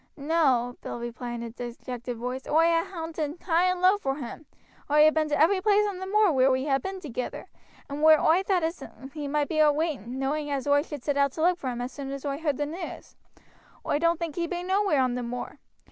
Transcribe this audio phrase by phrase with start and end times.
[0.17, 2.47] "No," Bill replied in a dejected voice.
[2.47, 4.47] "Oi ha' hoonted high and low vor him;
[4.89, 7.45] oi ha' been to every place on the moor wheer we ha' been together,
[7.87, 8.81] and wheer oi thowt as
[9.13, 11.81] he might be a waiting knowing as oi should set out to look for him
[11.81, 13.15] as soon as oi heard the news.
[13.85, 15.59] Oi don't think he be nowhere on the moor.